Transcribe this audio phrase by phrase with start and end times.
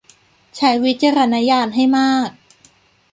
[0.57, 2.29] ใช้วิจารณญาณให้มาก